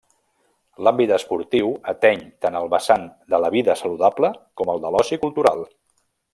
L'àmbit 0.85 1.11
esportiu 1.17 1.69
ateny 1.93 2.23
tant 2.45 2.57
el 2.61 2.71
vessant 2.73 3.05
de 3.35 3.43
la 3.45 3.53
vida 3.59 3.77
saludable 3.83 4.35
com 4.63 4.73
el 4.75 4.85
de 4.87 4.95
l'oci 4.97 5.23
cultural. 5.27 5.67